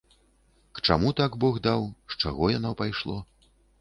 К 0.77 0.81
чаму 0.87 1.11
так 1.19 1.37
бог 1.43 1.59
даў, 1.67 1.85
з 2.15 2.25
чаго 2.25 2.51
яно 2.57 2.71
пайшло? 2.81 3.19